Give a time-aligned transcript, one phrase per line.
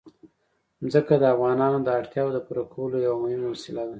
[0.91, 3.89] ځمکه د افغانانو د اړتیاوو د پوره کولو یوه مهمه وسیله ده.